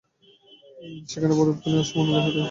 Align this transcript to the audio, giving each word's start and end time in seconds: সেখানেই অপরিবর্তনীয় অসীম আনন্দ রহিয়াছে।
সেখানেই 1.09 1.35
অপরিবর্তনীয় 1.35 1.81
অসীম 1.83 1.97
আনন্দ 1.99 2.15
রহিয়াছে। 2.15 2.39